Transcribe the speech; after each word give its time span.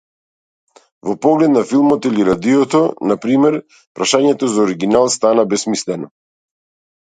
Во 1.09 1.13
поглед 1.25 1.51
на 1.55 1.63
филмот 1.71 2.07
или 2.11 2.25
радиото, 2.31 2.81
на 3.13 3.19
пример, 3.27 3.59
прашањето 4.01 4.51
за 4.57 4.61
оригинал 4.67 5.15
стана 5.19 5.49
бесмислено. 5.55 6.13